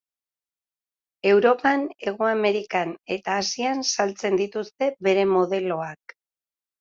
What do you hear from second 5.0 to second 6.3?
bere modeloak.